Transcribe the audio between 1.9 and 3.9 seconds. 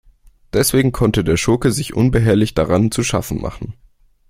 unbehelligt daran zu schaffen machen.